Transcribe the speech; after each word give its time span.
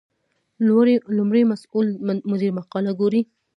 لومړی 1.17 1.41
مسؤل 1.51 1.87
مدیر 2.29 2.51
مقاله 2.59 2.91
ګوري. 2.99 3.21